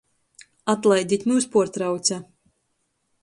[0.73, 2.19] Atlaidit, myus puortrauce.